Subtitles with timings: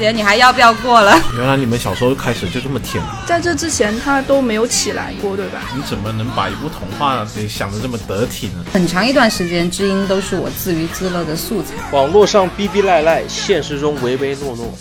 [0.00, 1.20] 这个父亲节你还要不要过了？
[1.36, 5.60] 原来你们小时候开始就这么甜， 在这之前他都没有起来过，对吧？
[5.76, 8.64] 你怎么能把一部童话给想得这么得体呢？
[8.72, 11.74] 很长一段时间，知音都是我自娱自乐的素材。
[11.92, 14.72] 网络上逼逼赖赖，现实中唯唯诺诺。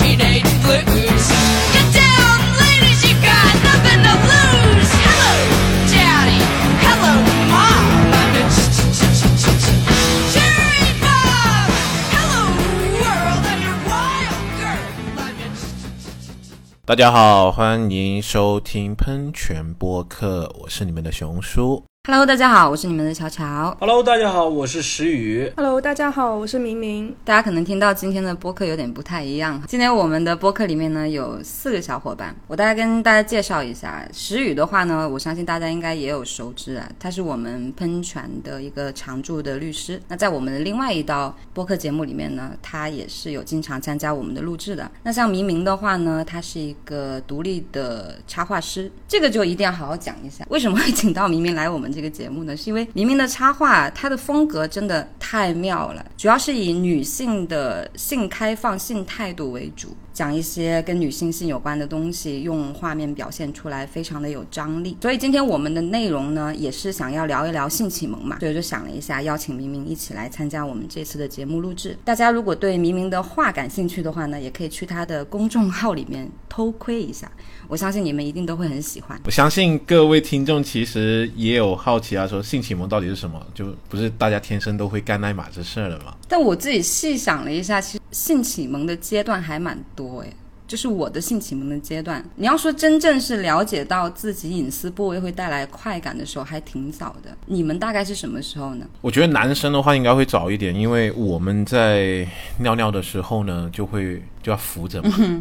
[0.00, 0.57] Donates
[16.88, 21.84] 大家好，欢迎收听喷泉播客，我是你们的熊叔。
[22.04, 23.76] Hello，大家好，我是你们的乔乔。
[23.80, 25.52] Hello，大家好，我是石宇。
[25.56, 27.14] Hello，大家好，我是明明。
[27.22, 29.62] 大家可能听到今天的播客有点不太一样。
[29.68, 34.08] 今天我们的播客里面呢有四个小伙伴，我大概跟大家介绍一下。
[34.10, 40.00] 石宇的话呢，我相信大家应该也有熟知啊，他是我们喷泉的一个常驻的律师。
[40.08, 44.90] 那在我们的另外一道播客节目里面呢，他也是有经常参加我们的录制的。
[45.02, 50.42] 那像明明的话呢，他是一个独立的插画师，这个就一定要好好讲一下。
[50.48, 52.56] 为什么会请到明明来我们这个节目呢？
[52.56, 64.96] 是因为明明的插画，它的风格真的太妙了，主要是以女性的性开放、性态度为主，讲一些跟女性性有关的东西，用画面表现出来，非常的有张力。
[65.00, 71.96] 所以今天我们的内容呢，也是想要聊一聊性启蒙嘛，所以就想了一下，邀请明明一起来参加我们这次的节目录制。
[72.04, 77.30] 大家如果对明明的画感兴趣的话呢，也可以去他的公众号里面偷窥一下，
[77.68, 79.16] 我相信你们一定都会很喜欢。
[79.24, 83.40] 我相信各位听众其实也有好奇啊，说性启蒙到底是什么？
[83.54, 86.16] 就不是大家天生都会干那码这事儿的吗？
[86.26, 90.32] 但我自己细想了一下，其实性启蒙的阶段还蛮多诶。
[90.66, 97.34] 就是我的性启蒙的阶段，你要说真正是了解到自己隐私部位会带来快感的时候，还挺早的。
[97.46, 98.84] 你们大概是什么时候呢？
[99.00, 105.40] 我觉得男生的话应该会早一点，因为我们在尿尿的时候呢，就会就要扶着嘛。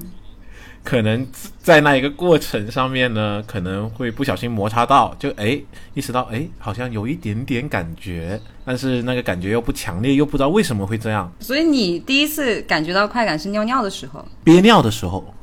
[0.88, 1.28] 可能
[1.59, 5.59] 在那一个过程上面呢，可能会不小心摩擦到，就哎
[5.94, 11.30] 意识到哎好像有一点点感觉，但是那个感觉又不强烈，又不知道为什么会这样。
[11.42, 14.25] 所以你第一次感觉到快感是尿尿的时候。
[14.46, 15.36] 憋尿的时候，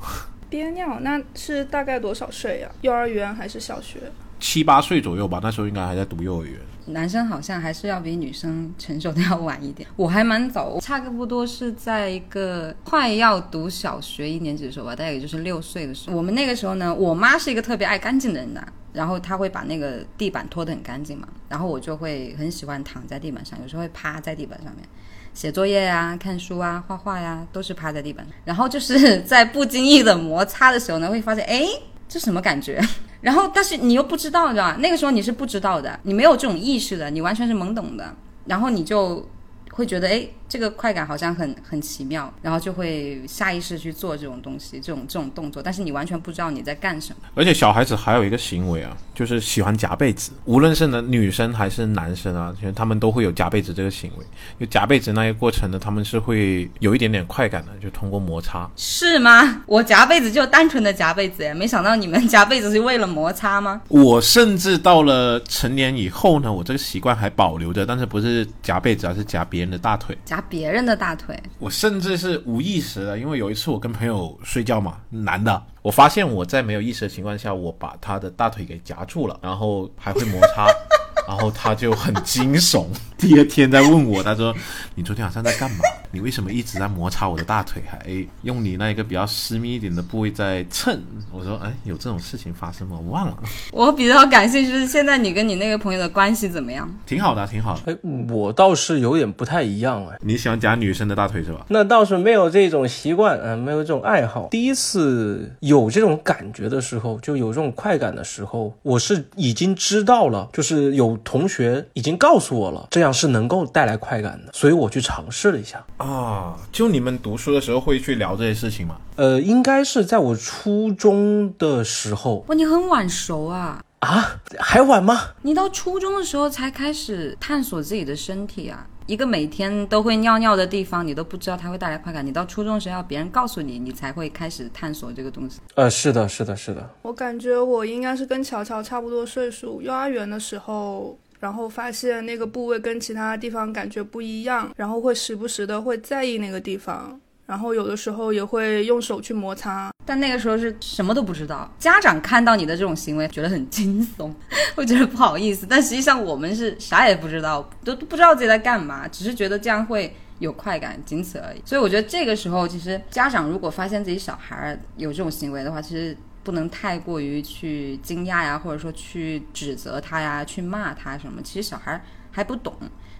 [0.49, 3.99] 憋尿那是大概多少岁呀、幼儿园还是小学？
[4.41, 6.55] 七八岁左右吧，那时候应该还在读幼儿园。
[6.87, 9.89] 男生好像还是要比女生成熟的要晚一点。
[9.97, 16.17] 我还蛮早，我差不多是在一个快要读小学一年级的时候吧，大概也就是六岁的时候。
[16.17, 18.63] 我们那个时候呢，我妈是一个特别爱干净的人呐，
[18.93, 24.85] 然后她会把那个地板拖得很干净嘛，然后我就会很喜欢躺在地板上，有时候会趴在地板上面。
[25.33, 28.25] 写作业呀、看书啊、画画呀，都是趴在地板。
[28.45, 31.67] 然后就是在不经意的摩擦的时候呢，会发现，哎，
[32.09, 32.81] 这什么感觉？
[33.25, 34.77] 然后，但是你又不知道，对吧？
[34.81, 38.15] 那个时候你是不知道的，你没有这种意识的，你完全是懵懂的。
[38.45, 39.27] 然后你就
[39.71, 47.29] 会觉得，哎，这个快感好像很很奇妙，然后就会下意识去做这种东西，这种这种动作，但是你完全不知道你在干什么。
[47.35, 54.25] 而且小孩子还有一个行为啊，就是喜欢夹被子，无论是男女生还是男生啊，其实他们都会有夹被子这个行为。
[54.61, 58.71] 就夹被子那个过程呢，他们是会有一点点快感的，就通过摩擦。
[58.77, 59.63] 是吗？
[59.67, 63.81] 我夹被子就单纯的夹被子，哎，没想到你们夹被子是为了摩擦吗？
[63.89, 70.17] 我甚至到了成年以后呢，我这个习惯还保留着，但是不是夹被子，而是夹别人的大腿。
[70.35, 80.67] 夹别人的大腿，我甚至是无意识的，因为有一次我跟朋友睡觉嘛，男的，我发现我在没有意识的情况下，我把他的大腿给夹住了，然后还会摩擦，
[81.27, 82.87] 然后他就很惊悚。
[83.17, 84.55] 第二天再问我，他说
[84.95, 85.79] ：“你昨天晚上在干嘛？
[86.11, 87.99] 你为什么一直在摩擦我的大腿，还
[88.43, 91.01] 用你那一个比较私密一点的部位在蹭？”
[91.33, 92.99] 我说：“哎，有这种事情发生吗？
[93.03, 93.39] 我忘了，
[93.73, 96.93] 我比较感兴趣是现在你跟你那个朋友的关系怎么样？
[97.07, 97.93] 挺好的，挺好的。
[97.93, 97.99] 哎，
[98.29, 100.19] 我倒是有点不太一样哎。
[100.21, 101.65] 你喜欢夹女生的大腿是吧？
[101.69, 104.49] 那倒是没有这种习惯，嗯、没有这种爱好。
[104.51, 115.85] 第一次有这种感觉的时候，就有这种快感的时候，我是已经知道了，就是有同学已经告诉我了，这样是能够带来快感的，所以我去尝试了一下。
[115.99, 118.97] 啊，就你们读书的时候会去聊这些事情吗？
[119.17, 123.81] 呃，应该是在我初中的时候哇，你很晚熟啊！
[124.01, 125.29] 啊，还晚吗？
[125.43, 128.87] 你到初中的时候才开始探索自己的身体啊！
[129.07, 132.25] 一个每天都会尿尿的地方，你都不知道它会带来快感。
[132.25, 135.61] 你到初中的时候要别人告诉你，你才会开始探索这个东西。
[135.75, 136.89] 呃，是的，是的，是的。
[137.03, 141.19] 我感觉我应该是跟乔乔差不多岁数，幼儿园的时候。
[141.41, 149.91] 然后发现那个部位跟其他地方感觉不一样，然后会时不时的会在意那个地方，然后有的时候也会用手去摩擦。
[150.07, 154.31] 但那个时候是什么都不知道，家长看到你的这种行为觉得很惊悚，
[154.77, 155.67] 会觉得不好意思。
[155.69, 161.63] 但实际上我们是啥也不知道，都都不知道自己在干嘛，只是觉得这样会有快感，仅此而已。
[161.65, 171.41] 所以我觉得这个时候，其实家长如果发现自己小孩儿有这种行为的话，其实不能太过于去惊讶呀，或者说去指责他呀，去骂他什么。
[171.41, 172.75] 其实小孩儿还不懂。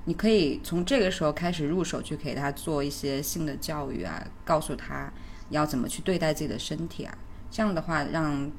[0.07, 5.11] 你可以从这个时候开始入手，去给他做一些性的教育啊，告诉他
[5.51, 7.17] 要怎么去对待自己的身体啊。
[7.51, 8.51] 这样的话，让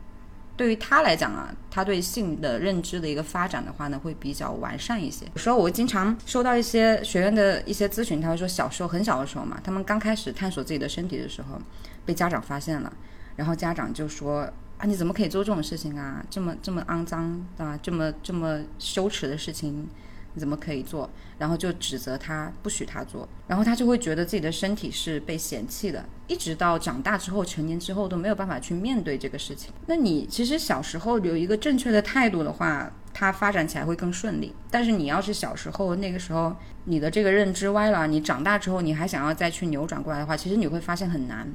[0.57, 5.25] 对于他来讲啊，他对性的认知的一个发展的话呢，会比较完善一些。
[5.33, 11.59] 有时候我经常收到一些学员的一些咨询，他会说小时候很小的时候嘛，他们刚开始探索自己的身体的时候，
[12.05, 12.91] 被家长发现了，
[13.35, 16.25] 然后家长就说啊，你怎么可以做这种事情啊？
[16.29, 19.87] 这么这么肮脏啊，这么这么羞耻的事情。
[20.35, 21.09] 你怎么可以做？
[21.39, 29.73] 然后就指责他，不许他做，然后他就会觉得自己的身体是被嫌弃的，一直到长大之后、成年之后都没有办法去面对这个事情。
[29.87, 34.53] 那你其实小时候有一个正确的态度的话，他发展起来会更顺利。
[34.69, 41.49] 但是你要是小时候那个时候你的这个认知歪了，你长大之后你还想要再去扭转过来的话，其实你会发现很难，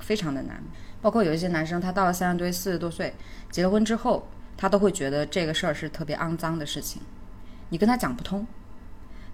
[0.00, 0.62] 非常的难。
[1.00, 3.14] 包括有一些男生，他到了三十多岁、四十多岁，
[3.50, 4.26] 结了婚之后，
[4.56, 7.00] 他都会觉得这个事儿是特别肮脏的事情。
[7.70, 8.46] 你跟他讲不通，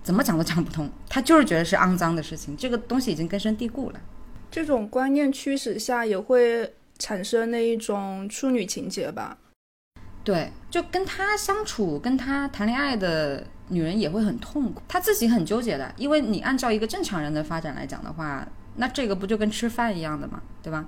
[0.03, 4.01] 怎么讲都讲不通，他就是觉得是肮脏的事情，这个东西已经根深蒂固了。
[4.51, 9.39] 这种观念驱使下，也会产生那一种处女情节吧？
[10.23, 18.47] 对，就跟他相处、跟他谈恋爱的女人也会很痛苦，他自己很纠结的，因为你按照一个正常人的发展来讲的话，
[18.77, 20.85] 那这个不就跟吃饭一样的嘛，对吧？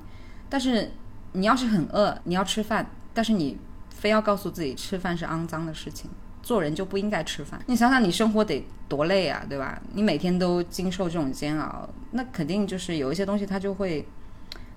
[0.49, 0.91] 但是
[1.33, 3.59] 你要是很饿，你要吃饭，但是你
[3.91, 6.11] 非要告诉自己吃饭是肮脏的事情。
[6.47, 7.61] 做人就不应该吃饭。
[7.67, 9.83] 你想想，你生活得多累啊，对吧？
[9.95, 14.07] 你每天都经受这种煎熬，那肯定就是有一些东西它就会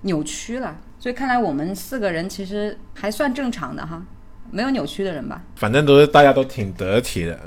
[0.00, 0.76] 扭曲了。
[0.98, 4.02] 所以看来我们四个人其实还算正常的哈，
[4.50, 5.40] 没有扭曲的人吧？
[5.54, 7.38] 反正都是大家都挺得体的。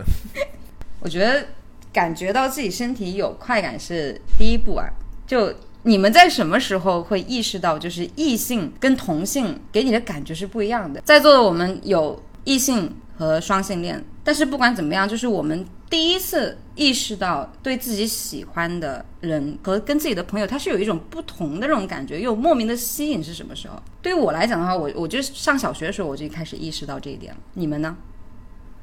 [1.02, 1.46] 我觉得
[1.92, 4.88] 感觉到自己身体有快感是第一步啊。
[5.28, 11.02] 就你们在什么时候会意识到，就是异性跟同性给你的感觉是不一样的？
[11.02, 14.02] 在座的我们有异性和双性恋。
[14.24, 23.76] 但是不管怎么样，就是我们第一次意识到对自己喜欢的人和跟自己的朋友，他是有一种不同的这种感觉，又莫名的吸引，是什么时候？
[24.02, 27.40] 对于我来讲的话，我我就上小学的时候我就开始意识到这一点了。
[27.54, 27.96] 你们呢？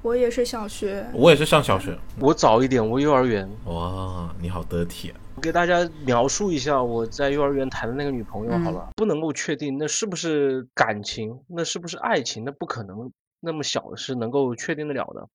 [0.02, 1.98] 我也是小学，我也是上小学。
[2.18, 3.46] 我早一点，我幼儿园。
[3.66, 5.16] 哇，你好得体啊！
[5.34, 13.10] 我给大家描述一下我在幼儿园谈的那个女朋友好了，不能够确定那是不是感情，那是不是爱情，那不可能。
[13.40, 15.28] 那么小是能够确定得了的，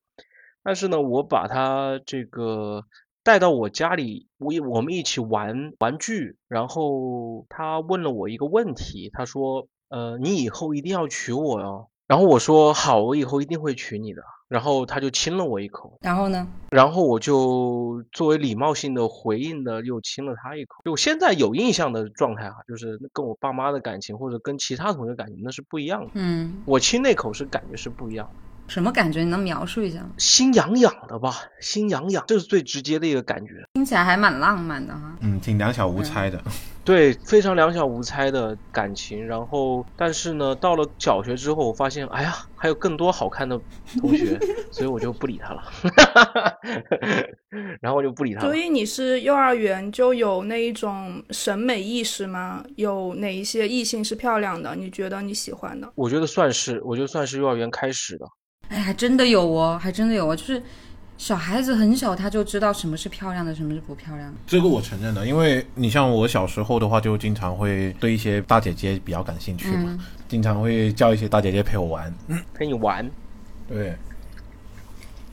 [0.63, 2.85] 但是呢，我把他这个
[3.23, 16.47] 带到我家里，我我们一起玩玩具，然后他问了我一个问题，他说：“呃，你以后一定要娶我哟。”然后我说：“好，我以后一定会娶你的。”然后他就亲了我一口，然后呢？
[16.69, 20.83] 然后我就作为礼貌性的回应的又亲了他一口。
[20.83, 26.11] 就现在有印象的状态哈，就是跟我爸妈的感情或者跟其他同学感情那是不一样的。
[26.13, 28.33] 嗯，我亲那口是感觉是不一样的。
[28.67, 29.19] 什么感觉？
[29.21, 30.09] 你能描述一下吗？
[30.17, 33.53] 心痒痒的吧，心痒痒，这是最直接的一个感觉。
[33.73, 35.15] 听起来还蛮浪漫的哈。
[35.21, 36.41] 嗯，挺两小无猜的。
[36.83, 39.25] 对，非常两小无猜的感情。
[39.25, 43.59] 然后，但是呢，到了小学之后，我发现，哎呀，还有更多好看的
[43.99, 44.39] 同学，
[44.71, 45.63] 所以我就不理他了。
[47.81, 48.45] 然后我就不理他了。
[48.45, 52.63] 所以你是幼儿园就有那一种审美意识吗？
[52.75, 54.75] 有哪一些异性是漂亮的？
[54.75, 55.91] 你觉得你喜欢的？
[55.95, 58.25] 我觉得算是，我觉得算是幼儿园开始的。
[58.69, 60.61] 哎，还真的有哦，还真的有哦，就是
[61.17, 64.37] 小孩子很小他就知道什么是漂亮的，什么是不漂亮的。
[64.45, 72.13] 这个我承认的，因为你像我小时候的话，就经常会对一些大姐姐比较感兴趣嘛，经常会叫一些大姐姐陪我玩，
[72.53, 73.09] 陪你玩。
[73.67, 73.95] 对，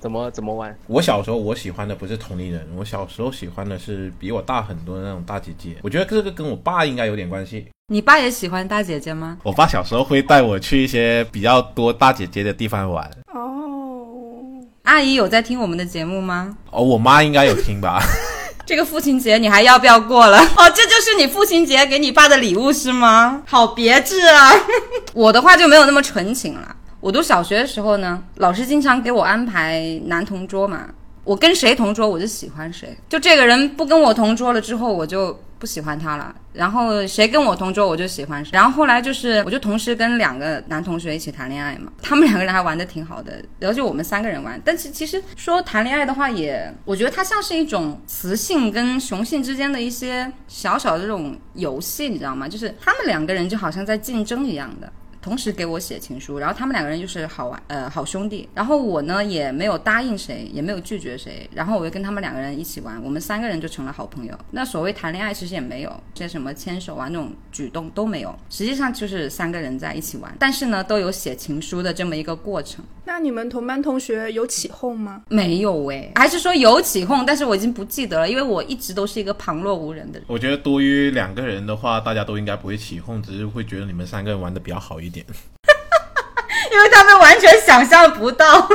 [0.03, 0.77] 怎么怎么玩？
[0.89, 5.77] 我小时候我喜欢的不是同龄人，我小时候喜欢的是比我大很多的那种大姐姐。
[5.81, 7.69] 我觉得这个跟我爸应该有点关系。
[7.87, 9.39] 你爸也喜欢大姐姐吗？
[9.45, 13.09] 我爸小时候会带我去一些比较多大姐姐的地方玩。
[13.33, 16.57] 哦，阿姨有在听我们的节目吗？
[16.73, 18.03] 哦，我妈应该有听吧。
[18.67, 20.39] 这个父亲节你还要不要过了？
[20.39, 23.45] 哦，这就是你父亲节给你爸的礼物是吗？
[23.47, 24.51] 好别致啊！
[25.15, 26.77] 我的话就没有那么纯情了。
[27.03, 30.89] 我读小学的时候呢，老师经常给我安排男同桌嘛，
[31.25, 36.33] 我跟谁同桌我就喜欢谁，就这个人不跟我同桌了之后，我就不喜欢他了。
[36.53, 38.53] 然后谁跟我同桌我就喜欢谁。
[38.53, 44.61] 然后后来就是我就同时跟两个男同学一起谈恋爱嘛，他们两个人还玩的挺好的，然后就我们三个人玩。
[44.65, 52.47] 但是其实说谈恋爱的话也，我觉得它像是一种雌性跟雄性之间的一些小小的这种游戏，你知道吗？
[52.47, 54.93] 就是他们两个人就好像在竞争一样的。
[55.23, 58.49] 同时给我写情书，然后他们两个人就是好玩，呃，好兄弟。
[58.53, 64.37] 然后我呢也没有答应谁，也没有拒绝谁，然后我就跟他们两个人一起玩，我们三个人就成了好朋友。
[64.51, 72.85] 那所谓谈恋爱其实也没有这些什么牵手啊那种举动都没有，实际上就是三个人在一起玩，但是呢都有写情书的这么一个过程。
[73.05, 75.23] 那你们同班同学有起哄吗？
[75.29, 80.27] 没有诶，还是说有起哄，但是我已经不记得了，因为我一直都是一个旁若无人的人。
[80.29, 85.12] 我觉得多于两个人的话，大家都应该不会起哄，只是会觉得你们三个人玩的比较好一点。
[86.73, 88.67] 因为他们完全想象不到。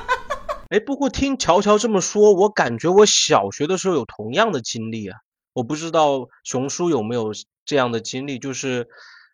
[0.70, 5.16] 哎，不过听乔乔这么说，我感觉我小学的时候有同样的经历啊。
[5.54, 7.32] 我不知道熊叔有没有
[7.64, 8.86] 这样的经历，就是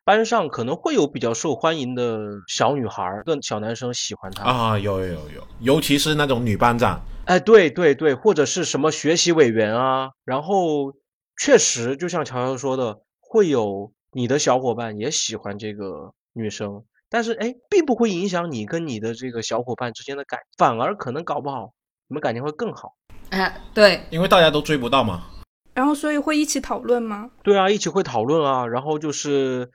[0.04, 4.44] 班上可能会有比较受欢迎的小女孩儿跟小男生喜欢她。
[4.44, 10.94] 啊，有有有有，尤其是那种女班长，哎，对对对，或者是什么学习委员啊，然后
[11.36, 21.72] 确实就像乔乔说的，会有你的小伙伴也喜欢这个女生，但是哎，并不会影响你跟你的这个小伙伴之间的感，反而可能搞不好
[22.08, 22.94] 你们感情会更好。
[23.30, 25.30] 哎，对，因为大家都追不到嘛。
[25.72, 27.30] 然后所以会一起讨论吗？
[27.42, 29.70] 对啊，一起会讨论啊，然后就是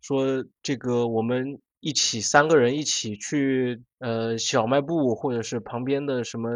[0.00, 6.50] 说这个我们一起三个人一起去呃小卖部或者是旁边的什么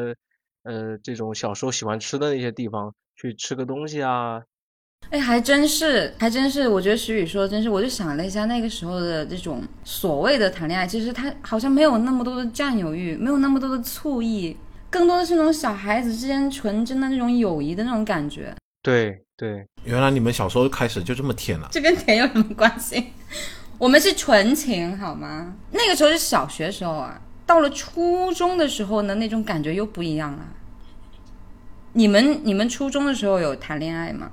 [0.62, 4.42] 呃这种小时候喜欢吃的那些地方去吃个东西啊。
[5.11, 14.56] 哎，还真是，还真是，我觉得徐宇说的真是，我就想了一下那个时候的这种所谓的谈恋爱，其实他好像没有那么多的占有欲，没有那么多的醋意，
[14.90, 18.52] 更多的是那种小孩子之间纯真的那种友谊的那种感觉。
[18.82, 23.12] 对对，原来你们小时候开始就这么甜了、这跟甜有什么关系？
[23.78, 25.54] 我们是纯情好吗？
[25.70, 30.46] 那个时候是小学时候啊，到了初中的时候呢，那种感觉又不一样了。
[31.92, 34.32] 你们你们初中的时候有谈恋爱吗？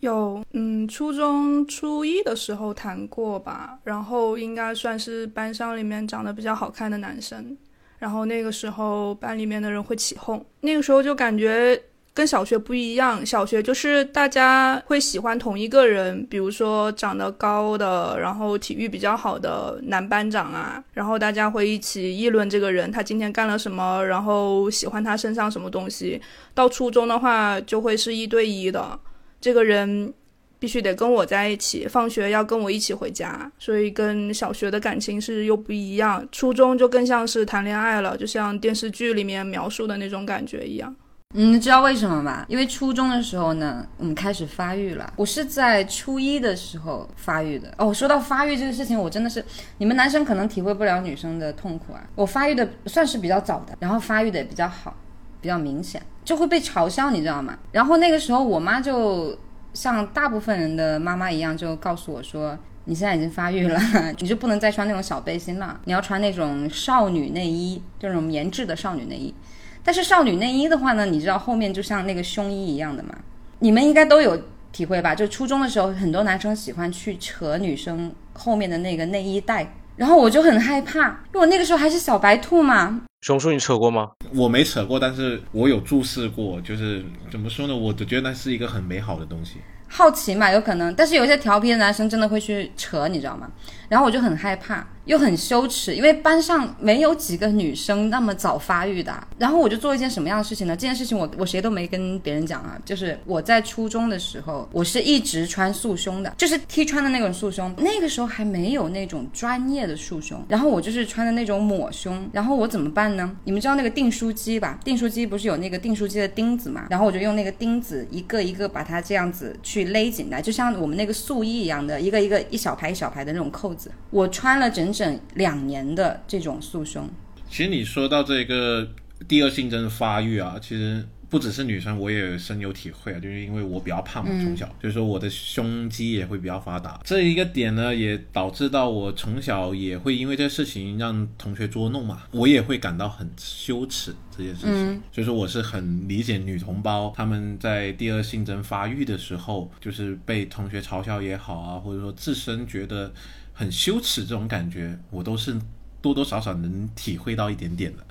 [0.00, 7.56] 有，嗯，初中初一的时候谈过吧，然后应该算是班上里面长得比较好看的男生，
[7.98, 11.80] 然后那个时候班里面的人会起哄，那个时候就感觉
[12.14, 26.22] 跟小学不一样，小学就是大家会喜欢同一个人，比如说长得高的，然后体育比较好的男班长啊，然后大家会一起议论这个人他今天干了什么，然后喜欢他身上什么东西。
[26.54, 28.96] 到初中的话就会是一对一的。
[29.40, 30.12] 这个人
[30.58, 36.26] 必须得跟我在一起，放学要跟我一起回家，所以跟小学的感情是又不一样。
[36.32, 40.94] 初中就更像是谈恋爱了，就像电视剧里面描述的那种感觉一样。
[41.34, 42.46] 嗯，你知道为什么吗？
[42.48, 45.12] 因为初中的时候呢，我们开始发育了。
[45.14, 47.72] 我是在初一的时候发育的。
[47.76, 49.44] 哦，说到发育这个事情，我真的是
[49.76, 52.02] 你们男生可能体会不了女生的痛苦啊。
[52.14, 54.96] 我发育的算是比较早的，然后发育的也比较好，
[55.42, 57.56] 比较明显，就会被嘲笑，你知道吗？
[57.72, 59.34] 然后那个时候我妈就
[59.72, 62.54] 像大部分人的妈妈一样，就告诉我说。
[62.84, 63.78] 你现在已经发育了，
[64.18, 69.34] 你就不能再穿那种小背心了，你要穿那种少女内衣，这种棉质的少女内衣。
[69.82, 73.14] 但是少女内衣的话呢，你知道后面就像那个胸衣一样的嘛，
[73.60, 74.38] 你们应该都有
[74.72, 75.14] 体会吧？
[75.14, 83.00] 就初中的时候，很多男生喜欢去扯女生后面的那个内衣带，然后我就很害怕，因为我那个时候还是小白兔嘛。
[83.20, 84.10] 熊叔，你扯过吗？
[84.32, 87.76] 我没扯过，但是我有注视过，就是怎么说呢？
[87.76, 89.56] 我就觉得那是一个很美好的东西。
[89.88, 93.50] 好奇嘛，有可能，但是有一些调皮的男生真的会去扯，你知道吗？
[93.88, 99.12] 然后我就很害怕，又很羞耻，因为班上没有几个女生那么早发育的。
[99.38, 100.76] 然后我就做一件什么样的事情呢？
[100.76, 107.74] 这件事情我我谁都没跟别人讲啊，就是我在初中的时候，我是一直穿束胸的，就是 T 穿的那种束胸。
[107.78, 112.28] 那个时候还没有那种专业的束胸，然后我就是穿的那种抹胸。
[112.34, 113.34] 然后我怎么办呢？
[113.44, 114.78] 你们知道那个订书机吧？
[114.84, 116.86] 订书机不是有那个订书机的钉子嘛？
[116.90, 123.90] 然后我就用那个钉子一个一个把它这样子去勒紧来，就像我们那个素衣一样的，一个一个一小排一小排的那种扣子。
[124.10, 124.97] 我穿了整整
[125.34, 127.08] 两年的这种塑胸。
[127.50, 128.88] 其实你说到这个
[129.26, 137.00] 第二性征发育啊，其实不只是女生，我也深有体会啊，就是因为我比较胖嘛，从小，就是说我的胸肌也会比较发达。
[137.04, 145.02] 这一个点呢，也导致到我从小也会因为这事情让同学捉弄嘛，我也会感到很羞耻这件事情。
[145.12, 153.12] 所以说我是很理解女同胞她们在第二性征发育的时候，就是被同学嘲笑也好啊，或者说自身觉得
[153.58, 155.58] 很羞耻这种感觉，我都是
[156.00, 158.04] 多多少少能体会到一点点的。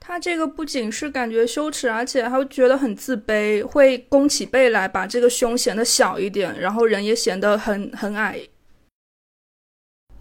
[0.00, 8.40] 他这个不仅是感觉羞耻，而且还会觉得很自卑，会弓起背来把这个胸显得小一点，然后人也显得很很矮。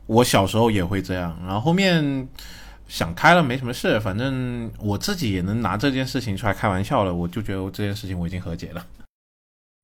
[0.05, 2.27] 我小时候也会这样，然后后面
[2.88, 8.86] 想开了，没什么事，反正我自己也能拿这件事情出来开玩笑了，我就觉得这件事情我已经和解了。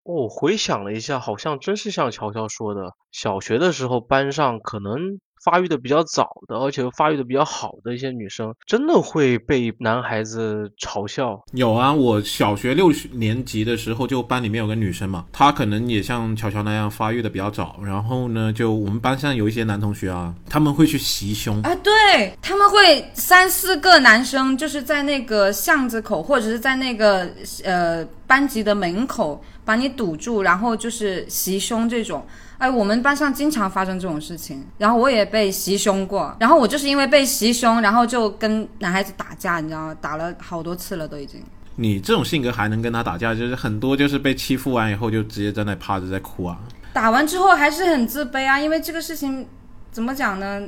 [0.03, 11.43] 哦，回想了一下，好像真是像乔乔说的，小学的时候班上可能发育的比较早的，而且发育的比较好的一些女生，真的会被男孩子嘲笑。
[11.51, 27.29] 有啊，我小学六年级的时候，就班里面有个女生嘛，她可能也像乔乔那样发育的比较早，然后呢，就我们班上有一些男同学啊，他们会去袭胸，啊，对他们会三四个男生，就是在那个巷子口，或者是在那个
[27.63, 32.25] 呃班级的门口把你堵住，然后就是袭胸这种。
[32.63, 39.97] 哎，我们班上经常发生这种事情，然后我也被袭胸过，然后我就是因为被袭胸，然后就跟男孩子打架，你知道吗？
[39.99, 41.43] 打了好多次了都已经。
[41.75, 46.57] 你这种性格还能跟他打架，就是很多就是被欺负完以后就直接在那趴着在哭啊。
[46.93, 49.45] 打完之后还是很自卑啊，因为这个事情
[49.91, 50.61] 怎么讲呢？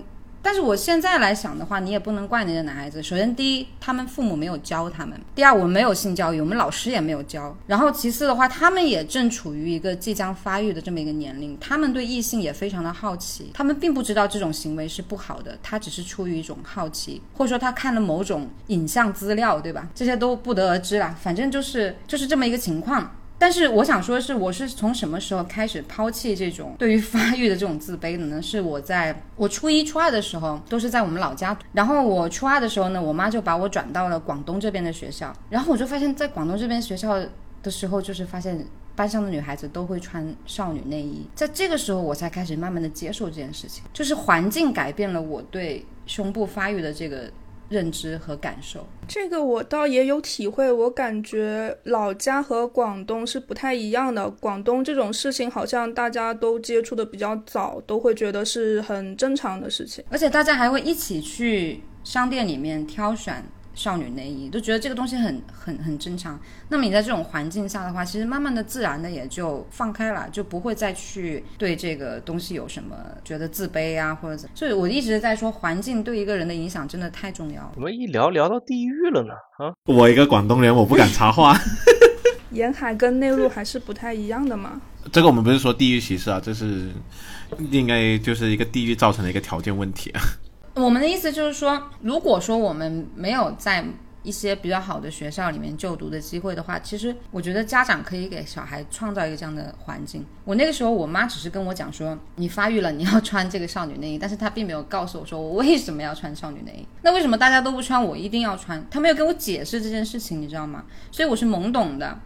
[0.46, 3.02] 但是我现在来想的话，你也不能怪那些男孩子。
[3.02, 7.58] 首先，第一，他们父母没有教他们；第二，我们没有性教育，我们老师也没有教。
[7.66, 19.90] 然后，其次的话，他们也正处于一个即将发育的这么一个年龄，他们对异性也非常的好奇，他们并不知道这种行为是不好的，他只是出于一种好奇，或者说他看了某种影像资料，对吧？
[19.96, 21.18] 这些都不得而知啦。
[21.20, 23.16] 反正就是就是这么一个情况。
[23.38, 28.42] 但是我想说的是，我是从什么时候开始抛弃这种对于发育的这种自卑的呢？
[28.42, 31.58] 是我在我初一、初二的时候，都是在我们老家。
[31.74, 35.36] 然后我初二的时候呢，我妈就把我转到了广东这边的学校。
[35.50, 37.20] 然后我就发现，在广东这边学校
[37.62, 38.66] 的时候，就是发现
[38.96, 41.28] 班上的女孩子都会穿少女内衣。
[41.36, 47.30] 在这个时候，我才开始慢慢的接受这件事情，就是环境改变了我对胸部发育的这个
[47.70, 48.86] 认知和感受。
[49.08, 54.30] 这个我倒也有体会，我感觉老家和广东是不太一样的。
[54.30, 60.04] 广东这种事情好像大家都接触的比较早，都会觉得是很正常的事情。
[60.10, 63.44] 而且大家还会一起去商店里面挑选
[63.76, 66.40] 少女内衣，都觉得这个东西很很很正常。
[66.70, 74.50] 那么你在这种环境下的话，其实慢慢的、自然的也就放开了，就不会再去对这个东西有什么觉得自卑啊，或者怎。
[74.56, 77.72] 所以我一直在说，环境对一个人的影响真的太重要了。
[77.74, 79.34] 怎么一聊聊到地狱了呢？
[79.58, 81.56] 啊，我一个广东人，我不敢插话。
[82.52, 84.82] 沿海跟内陆还是不太一样的嘛。
[85.12, 86.90] 这个我们不是说地域歧视啊，这是
[87.70, 90.22] 应该就是一个地域造成的一个条件问题啊。
[90.76, 93.84] 我们的意思就是说，如果说我们没有在
[94.24, 100.26] 一些比较好的学校里面就读的机会的话，其实我觉得家长可以给小孩创造一个这样的环境。
[100.44, 106.86] 我那个时候，我妈只是跟我讲说，你发育了，你要穿这个少女内衣，但是她并没有告诉我说我为什么要穿少女内衣。
[107.04, 108.86] 那为什么大家都不穿，我一定要穿？
[108.90, 110.84] 她没有跟我解释这件事情，你知道吗？
[111.10, 112.20] 所以我是懵懂的，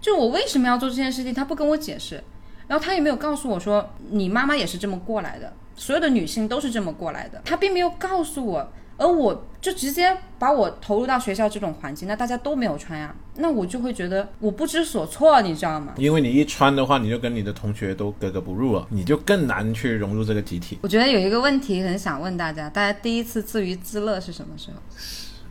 [0.00, 2.22] 就我为什么要做这件事情，她不跟我解释，
[2.68, 5.52] 然后她也没有告诉我说，你妈妈也是这么过来的。
[5.76, 15.92] 所有的女性都是这么过来的，她并没有告诉我，而我就直接把我投入到学校这种环境，那大家都没有穿呀，那我就会觉得我不知所措，你知道吗？
[15.96, 20.78] 因为你一穿的话，你就跟你的同学都格格不入了，你就更难去融入这个集体。
[20.82, 24.76] 我觉得有一个问题很想问大家，大家第一次自娱自乐是什么时候？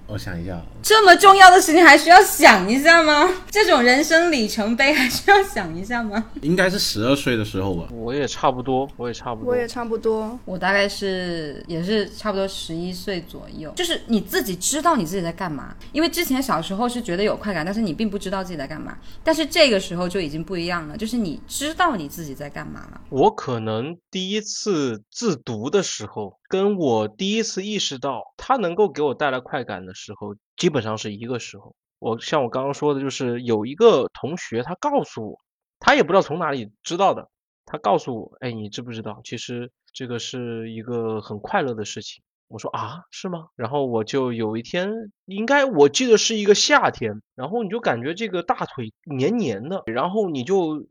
[0.08, 3.28] 我想一下，这么重要的事情还需要想一下吗？
[3.50, 6.24] 这种人生里程碑还需要想一下吗？
[6.42, 7.88] 应该是十二岁的时候吧。
[7.92, 9.52] 我也差不多，我也差不多。
[9.52, 10.40] 我也差不多。
[10.46, 23.02] 我大概是也是差不多十一岁左右，就是你自己知道你自己在干嘛，因为之前小时候是觉得有快感，但是你并不知道自己在干嘛，但是这个时候就已经不一样了，就是你知道你自己在干嘛了。
[23.10, 31.76] 我可能第一次自读的时候，跟我第一次意识到它能够给我带来快感的时候，基本上是一个时候。
[32.00, 35.40] 我像我刚刚说的，就是有一个同学他告诉我，
[35.80, 37.30] 他也不知道从哪里知道的，
[37.66, 42.24] 他告诉我，哎，你知不知道，其实这个是一个很快乐的事情。
[42.48, 43.48] 我说啊，是吗？
[43.56, 44.92] 然后我就有一天，
[45.26, 50.86] 应该我记得是一个夏天，然后你就感觉这个大腿黏黏的，然后你就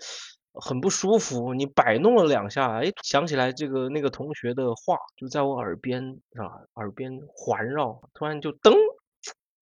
[0.54, 8.72] 很不舒服，你摆弄了两下，哎，想起来这个那个同学的话就在我耳边啊，耳边环绕，突然就噔，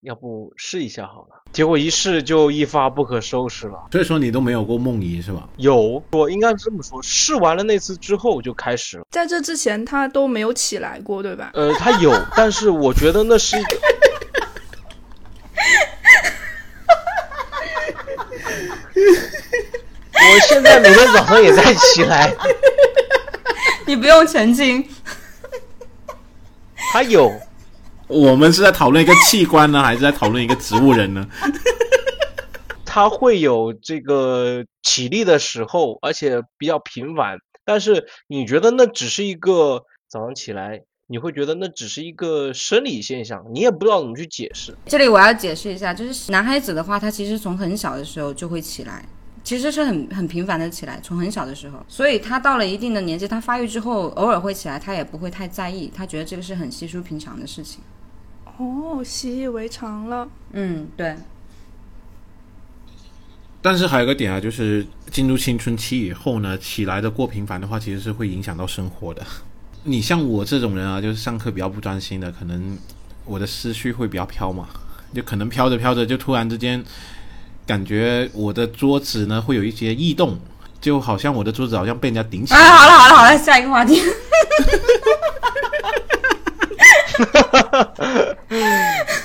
[0.03, 1.43] 要不试一下好了。
[1.53, 3.89] 结果一试就一发不可收拾了。
[3.91, 5.49] 所以说你都没有过梦遗是吧？
[5.57, 9.07] 有，我应该是这么说，试完了那次之后就开始了。
[9.11, 11.51] 在这之前他都没有起来过，对吧？
[11.55, 13.77] 呃，他有，但是我觉得那是一个。
[20.31, 22.33] 我现在每天早上也在起来，
[23.87, 24.87] 你不用澄清，
[26.93, 27.33] 他有，
[28.07, 31.27] 我们是在讨论一个器官呢，还是在讨论一个植物人呢？
[32.87, 37.39] 他会有这个起立的时候，而且比较频繁。
[37.65, 44.77] 但是你觉得那只是一个早上起来，你会觉得那只是一个生理现象，你也不知道怎么去解释。
[44.87, 49.05] 这里我要解释一下，就是男孩子的话，他其实从很小的时候就会起来，
[49.45, 57.81] 其实是很很频繁的起来，从很小的时候，所以他到了一定的年纪，他发育之后偶尔会起来，他也不会太在意，他觉得这个是很稀疏平常的事情。
[58.59, 60.29] 哦，习以为常了。
[60.53, 61.17] 嗯，对，
[63.61, 69.25] 但是还有个点啊，就是进入青春期以后呢，起来的过频繁的话，其实是会影响到生活的。
[69.85, 72.79] 你像我这种人啊，就是上课比较不专心的，可能
[73.25, 74.69] 我的思绪会比较飘嘛，
[75.13, 76.85] 就可能飘着飘着，就突然之间
[77.73, 80.39] 感觉我的桌子呢会有一些异动，
[80.79, 82.61] 就好像我的桌子好像被人家顶起来。
[82.61, 84.03] 啊，好了好了好了，下一个话题。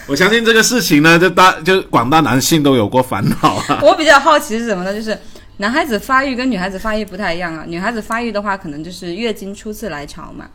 [0.08, 3.80] 我相信这个事情呢，就大就广大男性都有过烦恼啊。
[3.84, 4.94] 我比较好奇是什么呢？
[4.94, 5.20] 就是
[5.58, 7.66] 男孩子发育跟女孩子发育不太一样啊。
[7.68, 10.46] 女孩子发育的话，可能就是月经初次来潮嘛。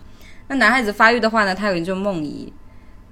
[0.48, 2.50] 那男孩子发育的话呢，他有一种梦遗。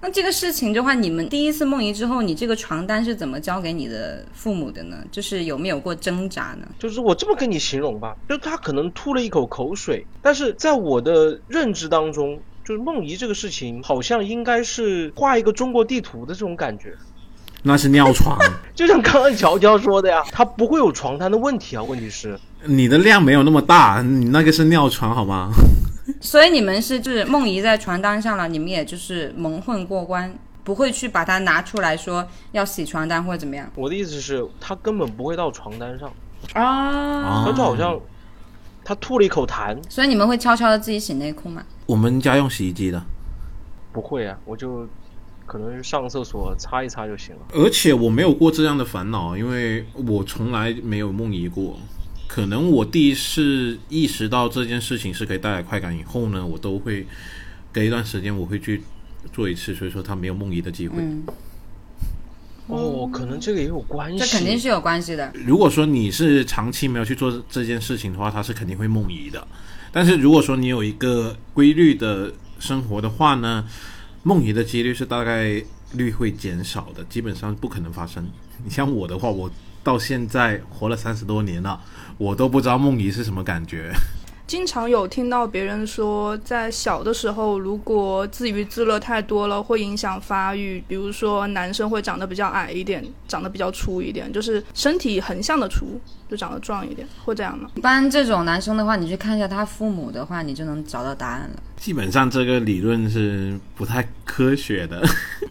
[0.03, 4.97] 那这个事情的话，你们第一次梦遗之后，你这个床单是怎么交给你的父母的呢？
[5.11, 6.67] 就是有没有过挣扎呢？
[6.79, 16.95] 就是我这么跟你形容吧，就他可能吐了一口口水，但是在我的认知当中，就是梦遗这个事情，好像应该是画一个中国地图的这种感觉。
[17.63, 18.39] 那是尿床，
[18.75, 21.83] 就像刚刚乔乔说的呀，他不会有床单的问题啊。
[21.83, 25.53] 问题是，你的量没有那么大，你那个是尿床好吗？
[26.21, 36.13] 所以你们是就是梦遗在床单上了，你们也就是蒙混过关，不会去把它拿出来说要洗床单或者怎么样我的意思是，他根本不会到床单上，
[36.53, 36.63] 啊？
[36.63, 37.99] 啊他就好像
[38.85, 41.65] 他吐了一口痰，所以你们会悄悄的自己洗内裤吗？
[41.87, 43.03] 我们家用洗衣机的，
[43.91, 44.87] 不会啊，我就
[45.47, 47.43] 可能是上厕所擦一擦就行了。
[47.55, 51.79] 而且我没有过这样的烦恼，因为我从来没有梦遗过。
[52.33, 57.05] 可能我第一次意识到这件事情是可以带来快感以后呢，我都会
[57.73, 58.81] 隔一段时间我会去
[59.33, 61.03] 做一次，所以说他没有梦遗的机会。
[61.03, 61.25] 嗯，
[62.69, 64.19] 哦，可能这个也有关系。
[64.21, 65.33] 这肯定是有关系的。
[65.45, 69.45] 如果说你是长期没有去做这件事情的话，它是肯定会梦遗的。
[69.91, 73.67] 但是如果说你有一个规律的生活的话呢，
[74.23, 75.61] 梦遗的几率是大概
[75.95, 78.25] 率会减少的，基本上不可能发生。
[78.63, 79.51] 你像我的话，我
[79.83, 81.81] 到现在活了三十多年了，
[82.19, 83.93] 我都不知道梦遗是什么感觉。
[84.47, 90.83] 经常有听到别人说，在小的时候，如果自娱自乐太多了，会影响发育。
[90.89, 97.71] 比如说，男生会长得比较矮一点，长得比较粗一点，就是身体横向的粗，就长得壮一点，会这样吗？
[97.77, 101.63] 一般这种男生的话，你去看一下他父母的话，你就能找到答案了。
[101.79, 105.01] 基本上这个理论是不太科学的。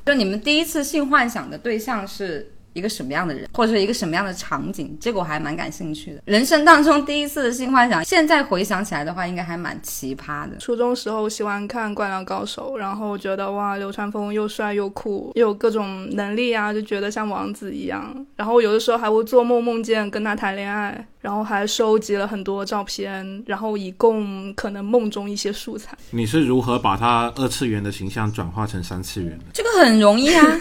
[0.05, 4.97] 就你们第一次性幻想的对象是一个什么样的人，或者是一个什么样的场景？
[4.99, 6.21] 这个我还蛮感兴趣的。
[6.25, 10.57] 人生当中第一次的性幻想，现在回想起来的话，应该还蛮奇葩的。
[10.57, 18.25] 初中时候喜欢看《灌篮高手》，然后觉得哇，流川枫又帅又酷，又有各种能力啊，就觉得像王子一样。
[18.35, 25.97] 然后有的时候还会做梦梦见跟他谈恋爱，然后还收集了很多照片，然后以供可能梦中一些素材。
[26.11, 29.45] 你是如何把他二次元的形象转化成三次元的？
[29.53, 30.45] 这个很容易啊，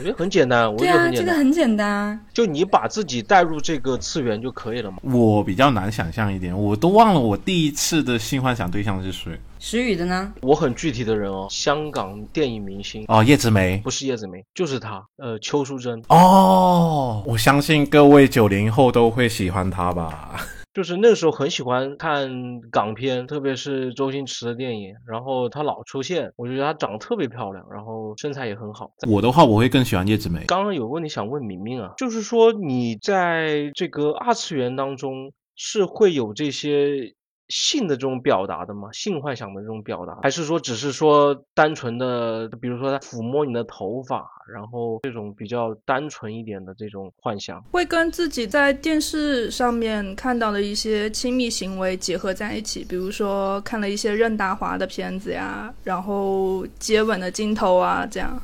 [0.00, 2.20] 我觉得很简单，我对啊，觉得很简单，这个很简单啊。
[2.32, 4.96] 就你把自己带入这个次元就可以了嘛。
[5.02, 9.38] 我比较难想象一点，我都忘了我第一次的性幻想对象是谁。
[9.58, 10.32] 石宇的呢？
[10.40, 13.76] 我很具体的人哦，香港电影明星，哦，叶子梅。
[13.84, 20.40] 不是叶子梅，就是她，呃，邱淑贞，哦，我相信各位九零后都会喜欢他吧。
[20.72, 22.30] 就是那个时候很喜欢看
[22.70, 28.92] 港片，特别是周星驰的电影，然后他老出现，我觉得他长得特别漂亮，然后身材也很好。
[29.08, 30.44] 我的话，我会更喜欢叶子梅。
[30.46, 37.14] 刚刚有个问题想问明明啊，就是说你在这个二次元当中是会有这些
[37.50, 38.88] 性的这种表达的吗？
[38.92, 47.60] 性幻想的这种表达，还是说只是说单纯的，比如说他抚摸你的头发，然后这种比较单纯一点的这种幻想？
[47.72, 58.40] 会跟自己在电视上面看到的一些亲密行为结合在一起，比如说看了一些任达华的片子呀，然后接吻的镜头啊，这样。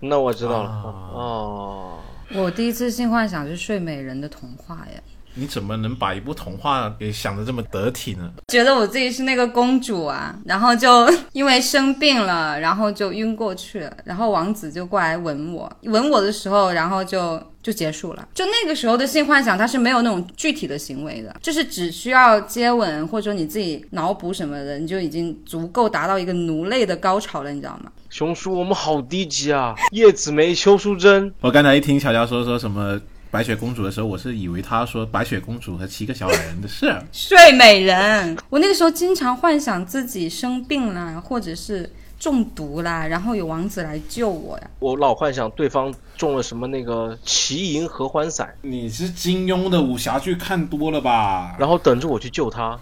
[0.00, 1.98] 那我知道了，啊哦，
[2.34, 5.02] 我第一次性幻想是睡美人的童话呀。
[5.38, 8.30] 你怎么能把一部童话给想的这么得体呢？
[8.48, 18.28] 觉得我自己是那个公主啊，然后就因为生病了，然后就晕过去了，然后王子就过来吻我，吻我的时候，然后就就结束了。
[18.34, 27.92] 就那个时候的性幻想，它是没有那种具体的行为的，就是只需要接吻，或者说你自己脑补什么的，你就已经足够达到一个奴类的高潮了，你知道吗？
[28.10, 29.74] 熊叔，我们好低级啊！
[29.92, 32.98] 叶子梅、邱淑贞，我刚才一听乔乔说说什么
[33.30, 36.94] 白雪公主的时候，我是以为他说白雪公主和七个小矮人的事。
[37.12, 44.70] 睡美人，我那个时候经常幻想自己生病啦，或者是中毒啦，然后有王子来救我呀。
[44.78, 51.54] 我老幻想对方中了什么那个奇银合欢散，你是金庸的武侠剧看多了吧？
[51.58, 52.78] 然后等着我去救他，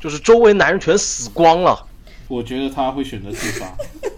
[0.00, 1.86] 就是周围男人全死光了，
[2.28, 3.66] 我觉得他会选择自杀。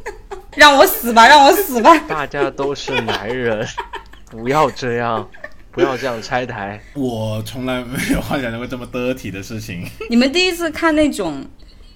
[0.54, 1.98] 让我死吧，让我死吧！
[2.06, 3.66] 大家都是男人，
[4.30, 5.28] 不要这样，
[5.74, 6.80] 不要这样拆台。
[6.94, 9.84] 我从来没有幻想过这么得体的事情。
[10.08, 11.44] 你们第一次看那种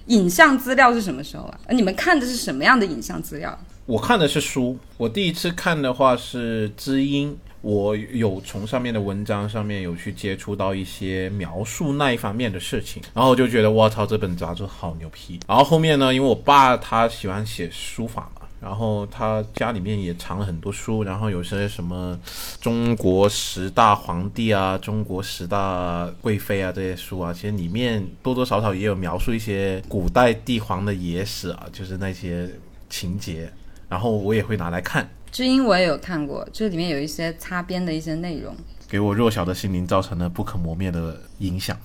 [0.07, 1.59] 影像资料是什么时候啊？
[1.67, 3.57] 呃你们看的是什么样的影像资料？
[3.85, 15.39] 我看的是书，我第一次看的话是《知音》，我有从上面的文章上面有去接触到一些描述那一方面的事情，然后我就觉得我操，这本杂志好牛批。
[15.47, 18.38] 然后后面呢，因为我爸他喜欢写书法嘛。
[18.61, 22.19] 然后他家里面也藏了很多书，然后有些什么
[22.59, 32.49] 中国十大皇帝啊、中国十大贵妃啊这些书啊，其实里面多多少少也有描述一些古代帝皇的野史啊，就是那些
[32.89, 33.51] 情节。
[33.87, 38.55] 然后我也会拿来看，知音我也有看过，这里面有一些擦边的一些内容。
[38.87, 41.75] 给我弱小的心灵造成了不可磨灭的影响。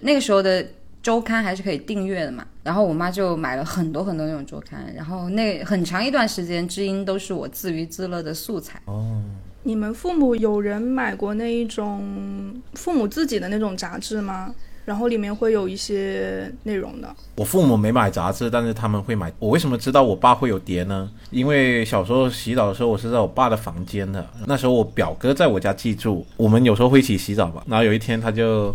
[0.00, 0.64] 那个时候的
[1.02, 8.80] 周刊还是可以订阅的嘛，然后我妈就买了很多很多那种周刊，然后那很长一段时间，知音都是我自娱自乐的素材。
[8.86, 9.22] 哦
[9.64, 14.54] 你们父母有人买过那一种父母自己的那种杂志吗？
[14.86, 17.14] 然后里面会有一些内容的。
[17.34, 19.30] 我父母没买杂志，但是他们会买。
[19.38, 21.10] 我为什么知道我爸会有碟呢？
[21.30, 24.26] 因为小时候洗澡的时候，我是在我爸的房间的。
[24.46, 27.62] 那时候我表哥在我家寄住，我们有时候会一起洗澡吧。
[27.66, 28.74] 然后有一天他就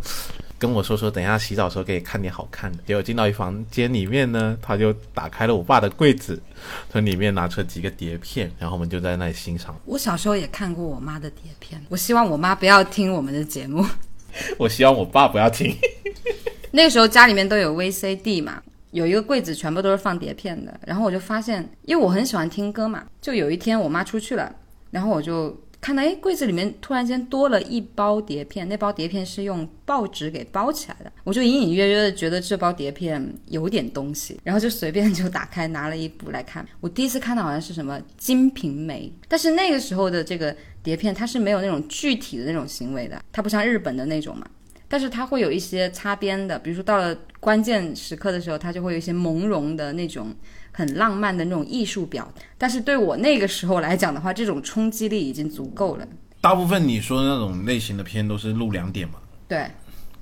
[0.64, 2.78] 跟我说说，等一下洗澡的时候可以看点好看的。
[2.88, 6.42] 结果进到一房间里面呢，他就打开了我爸的柜子，
[6.90, 9.76] 从里面拿出几个碟片，然后我们就在那里欣赏。
[9.84, 13.86] 我小时候也看过我妈的碟片，我希望我妈不要听我们的节目。
[14.58, 15.76] 我希望我爸不要听。
[16.72, 20.80] 那个时候家里面都有 VCD 嘛，有一个柜子全部都是放碟片的。
[20.88, 24.56] 然后我就发现，因为我很喜欢听歌嘛，就有一天我妈出去了，
[24.92, 36.66] 然后我就看到，哎，柜子里面突然间多了一包碟片，那包碟片是用报纸给包起来的，我就隐隐约约的觉得这包碟片有点东西，然后就随便就打开拿了一部来看。
[36.80, 44.48] 我第一次看到好像是什么《金瓶梅》，但是那个时候的这个碟片它是没有那种具体的那种行为的，它不像日本的那种嘛。
[44.88, 50.34] 但是它会有一些擦边的，比如说到了关键时刻的时候，它就会有一些朦胧的那种
[50.74, 52.30] 很浪漫的那种艺术表。
[52.58, 56.06] 但是对我那个时候来讲的话，这种冲击力已经足够了。
[56.42, 59.16] 大部分你说的那种类型的片都是录两点嘛，
[59.48, 59.66] 对，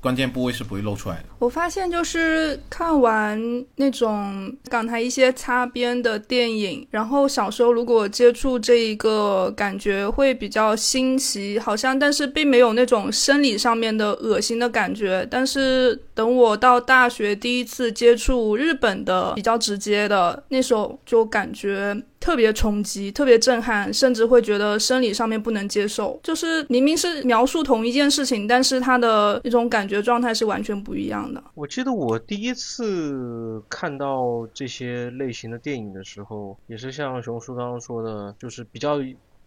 [0.02, 1.26] 关键部位是不会露出来的。
[1.38, 3.40] 我发现就是看完
[3.76, 15.26] 那种港台一些擦边的电影，然后小时候如果接触这一个，感觉会比较新奇，好像但是并没有那种生理上面的恶心的感觉。
[15.30, 26.18] 但是等我到大学第一次接触日本的比较直接的，那时候就感觉特别冲击，特别震撼，甚至会觉得生理上面不能接受。
[26.22, 31.44] 就是明明是描述同一件事情，但是它的那种感觉状态是完全不一样的。
[31.56, 39.00] 我记得我第一次看到这些类型的电影的时候，也是像熊叔刚刚说的，就是比较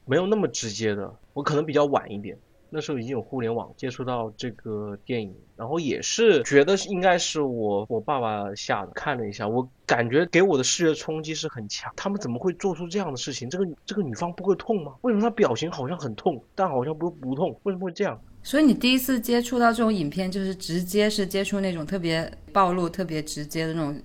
[0.04, 1.14] 没有那么直接的。
[1.32, 2.36] 我可能比较晚一点，
[2.70, 11.92] 那时候已经有互联网，接触到这个电影，然后也是觉得应该是我我爸爸下的，看了一下，我感觉给我的视觉冲击是很强。
[11.96, 13.48] 他们怎么会做出这样的事情？
[13.48, 14.94] 这个这个女方不会痛吗？
[15.02, 17.58] 为什么她表情好像很痛，但好像不不痛？
[17.62, 18.20] 为什么会这样？
[18.42, 24.02] 所以你第一次接触到这种影片，就是直接是接触那种特别暴露、特别直接的那种。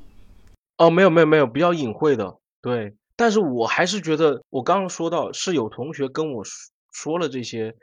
[0.77, 2.95] 哦，没有没有没有，比较隐晦的，对。
[3.17, 7.75] 但是我还是觉得，我刚刚说到是有同学跟我说说了这些，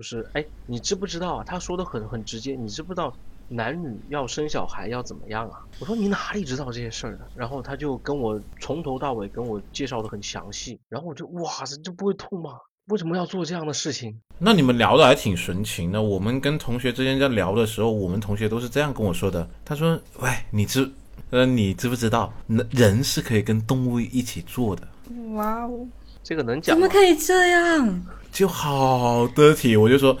[0.00, 1.44] 就是哎，你知不知道啊？
[1.46, 3.14] 他说的很很直接，你知不知道
[3.48, 5.60] 男女要生小孩要怎么样啊？
[5.78, 7.28] 我说你哪里知道这些事儿的？
[7.36, 12.52] 然后他就跟我从头到尾跟我介绍的很详细，然后我就哇塞，这不会痛吗？
[12.86, 14.18] 为什么要做这样的事情？
[14.38, 16.00] 那你们聊的还挺纯情的。
[16.00, 19.46] 我们跟同学之间在聊的时候，我们同学都是这样跟我说的。
[19.66, 20.90] 他说：“喂，你知，
[21.28, 24.88] 呃，你知不知道，人人是可以跟动物一起做的，
[25.34, 25.86] 哇哦！
[26.22, 27.00] 这个能讲吗怎么？
[27.00, 28.02] 可以这样？
[28.32, 30.16] 就好得体。”我就说：“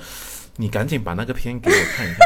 [0.56, 2.20] 你赶紧把那个片给我看一下。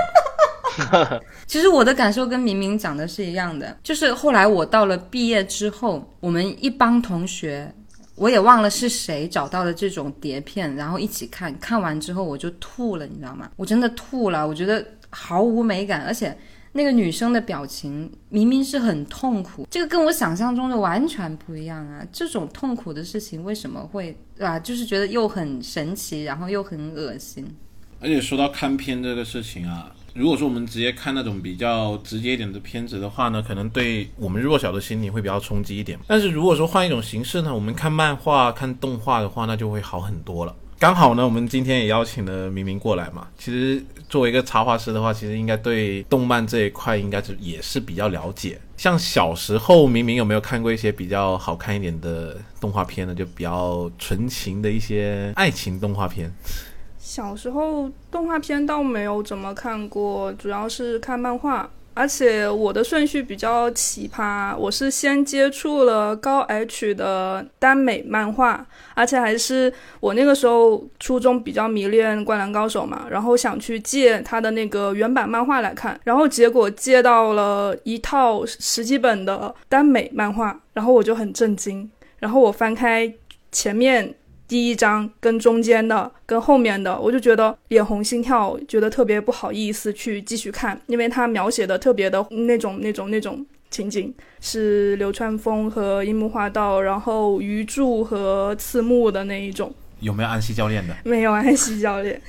[1.46, 7.72] 其实我的感受跟明明讲的是一样的，就是后来我到了毕业之后，我们一帮同学，
[8.16, 13.48] 我也忘了是谁找到了这种碟片，然后一起看，看完之后我就吐了，你知道吗？
[13.54, 16.36] 我真的吐了，我觉得毫无美感，而且
[16.76, 22.04] 那个女生的表情明明是很痛苦，这个跟我想象中的完全不一样啊！
[22.12, 24.58] 这种痛苦的事情为什么会啊？
[24.58, 27.46] 就是觉得又很神奇，然后又很恶心。
[28.00, 35.96] 而且说到看片这个事情啊，如果说我们直接看那种比较直接一点的片子的话呢，可能对我们弱小的心理会比较冲击一点。
[36.08, 40.54] 但是如果说换一种形式呢，我们看漫画、看动画的话，那就会好很多了。
[40.76, 43.28] 刚好呢，我们今天也邀请了明明过来嘛。
[43.38, 43.82] 其实
[44.14, 48.60] 作为一个插画师的话，其实应该对动漫这一块应该是也是比较了解。
[48.76, 53.12] 像小时候明明有没有看过一些比较好看一点的动画片呢？
[53.12, 56.32] 就比较纯情的一些爱情动画片。
[56.96, 61.68] 小时候动画片倒没有怎么看过，主要是看漫画。
[61.94, 83.12] 而且我的顺序比较奇葩，我是先接触了高 H 的耽美漫画，而且还是我那个时候初中比较迷恋《灌篮高手》嘛，然后想去借他的那个原版漫画来看，然后结果借到了一套十几本的耽美漫画，然后我就很震惊，然后我翻开
[83.52, 84.14] 前面。
[84.46, 99.74] 第一章跟中间的跟后面的，我就觉得脸红心跳，觉得特别不好意思去继续看，因为他描写的特别的那种那种那种情景，是流川枫和樱木花道，然后鱼柱和刺木的那一种。
[100.00, 100.94] 有没有安西教练的？
[101.04, 102.20] 没有安西教练，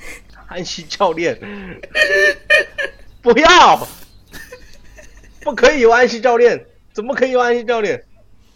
[0.46, 1.38] 安西教练，
[3.20, 3.86] 不要，
[5.42, 8.02] 不可以有安西教练，怎么可以有安西教练？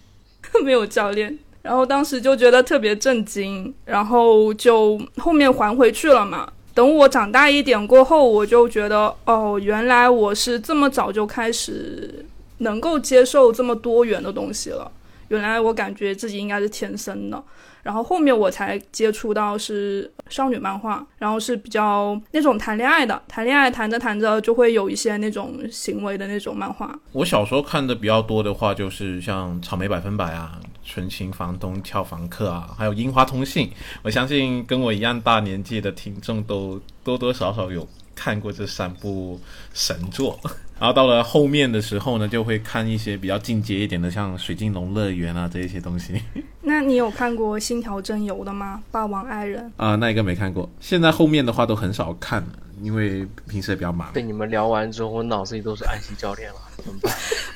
[0.65, 1.39] 没有教练。
[1.63, 6.51] 然后当时就觉得特别震惊，然后就后面还回去了嘛。
[6.73, 12.25] 等我长大一点过后，我就觉得哦，原来我是这么早就开始
[12.59, 14.91] 能够接受这么多元的东西了。
[15.29, 17.43] 原来我感觉自己应该是天生的。
[17.83, 26.95] 然后后面我才接触到是少女漫画，然后是比较那种谈恋爱的，谈恋爱谈着谈着就会有一些那种行为的那种漫画。
[27.13, 33.69] 我小时候看的比较多的话，就是像《草莓百分百》啊，《纯情房东俏房客》啊，还有《樱花通信》。
[34.03, 39.41] 我相信跟我一样大年纪的听众都多多少少有看过这三部
[39.73, 40.39] 神作。
[40.81, 46.15] 然后到了后面的时候呢，就会看一些比较进阶一点的，像《水晶龙乐园》啊这一些东西。
[46.63, 48.81] 那你有看过《星条真游》的吗？
[48.91, 50.67] 霸王爱人啊，那一个没看过。
[50.81, 52.49] 现在后面的话都很少看了，
[52.81, 54.11] 因为平时也比较忙。
[54.15, 57.13] 被你们聊完之后，我脑子里都是安西教练了， 怎么办？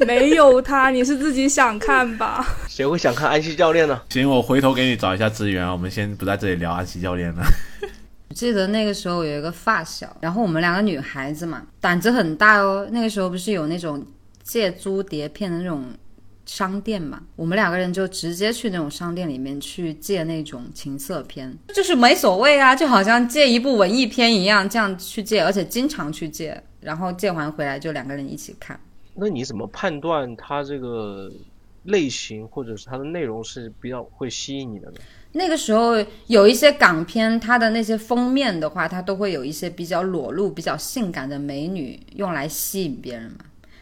[0.06, 2.46] 没有他，你是自己想看吧？
[2.68, 4.02] 谁会想看安西教练呢？
[4.10, 5.72] 行，我回头给你找一下资源啊。
[5.72, 7.42] 我们先不在这里聊安西教练了。
[8.34, 12.86] 记得那个时候有一个发小，然后我们两个女孩子嘛，胆子很大哦。
[12.90, 14.04] 那个时候不是有那种
[14.42, 15.84] 借租碟片的那种
[16.44, 28.78] 商店嘛，我们两个人就直接去那种商店里面去借那种情色片，就是没所谓啊，就好像借一部文艺片一样，这样去借，而且经常去借，然后借完回来就两个人一起看。
[29.14, 31.30] 那你怎么判断它这个
[31.84, 34.98] 类型或者是它的内容是比较会吸引你的呢？
[35.36, 35.94] 那个时候
[36.28, 43.38] 有一些港片，它的那些封面的话，它都会有一些比较裸露、比较性感的美女用来吸引别人嘛。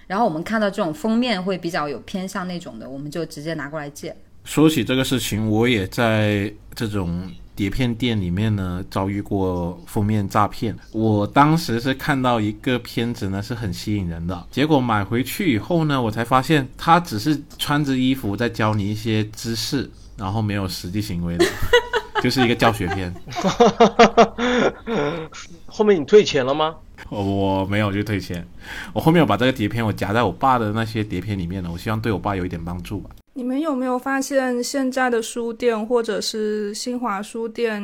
[0.06, 4.16] 然后我们看到这种封面会比较有偏向那种的，我们就直接拿过来借。
[4.44, 10.74] 说起这个事情，我也在这种碟片店里面呢遭遇过封面诈骗。
[10.90, 19.90] 我当时是看到一个片子呢是很吸引人的，结果买回去以后呢，我才发现他只是穿着衣服在教你一些姿势。
[20.22, 21.44] 然后没有实际行为的，
[22.22, 23.12] 就是一个教学片。
[25.66, 26.76] 后面你退钱了吗？
[27.08, 28.46] 我没有去退钱，
[28.92, 33.10] 我后面我把这个碟片我夹在我爸的那些碟片里面了，我希望对我爸有一点帮助吧。
[33.34, 37.82] 你们有没有发现现在的书店或者是新华书店，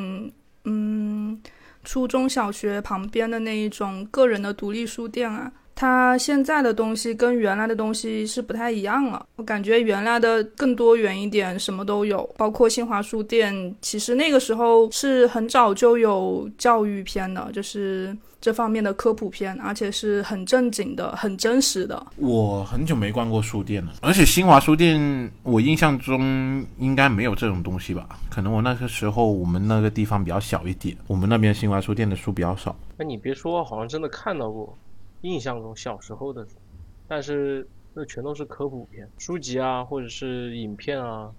[0.64, 1.37] 嗯，
[1.83, 5.51] 初中小学旁边的那一种个人的独立书店啊？
[5.81, 13.73] 它现在的东西跟原来的东西是不太一样了，我感觉原来的更多元一点，什么都有，包括新华书店。
[13.81, 22.05] 其实那个时候是很早就有教育片的，就是这方面的科普片，而且是很正经的、很真实的。
[22.17, 28.19] 我很久没逛过书店了，而且新华书店，我印象中应该没有这种东西吧？
[28.29, 32.74] 可能我那个时候我们那个地方比较小一点，我们那边新华书店的书比较少。
[32.97, 34.76] 哎，你别说，好像真的看到过。
[35.23, 36.47] 印象中小时候的，
[37.07, 41.31] 但是那全都是科普片书籍啊，或者是影片啊，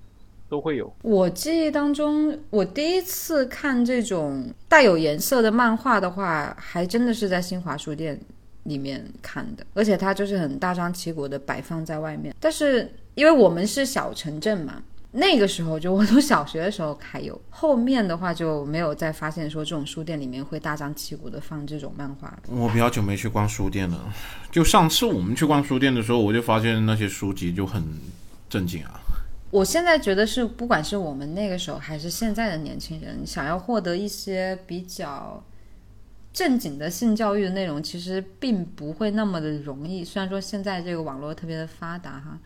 [0.50, 0.94] 都会有。
[1.02, 8.20] 我记忆当中，我第一次看这种带有颜色的漫画的话，还真的是在新华书店
[8.64, 12.36] 里面看的，而且它就是很大张旗鼓的摆放在外面。
[12.40, 22.38] 但是因为我们是小城镇嘛，那个时候就我从小学的时候还有， 后面的话就没有再发现说这种书店里面会大张旗鼓的放这种漫画。
[22.48, 24.14] 我比较久没去逛书店了，
[24.52, 27.84] 就上次我们去逛书店的时候，我就发现那些书籍就很
[28.48, 29.00] 正经啊。
[29.52, 35.44] 我现在觉得是，不管是我们那个时候，还是现在的年轻人，想要获得一些比较
[36.32, 40.06] 正经的性教育的内容，其实并不会那么的容易。
[40.06, 42.38] 虽然说现在这个网络特别的发达哈，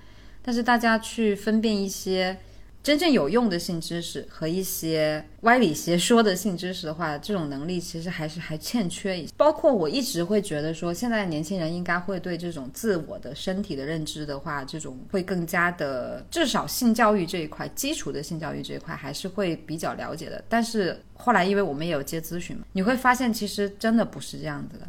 [0.42, 2.38] 但是大家去分辨一些
[2.84, 9.32] 真正有用的性知识和一些歪理邪说的性知识的话，这种能力其实还是还欠缺一些。
[9.38, 20.44] 包括我一直会觉得说，现在年轻人应该会对这种自我的身体的认知的话，这种会更加的，至少性教育这一块，基础的性教育这一块还是会比较了解的。
[20.50, 24.86] 但是后来，因为我们也有接咨询嘛，你会发现其实真的不是这样子的。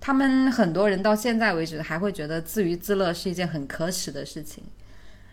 [0.00, 4.64] 他们很多人到现在为止还会觉得自娱自乐是一件很可耻的事情，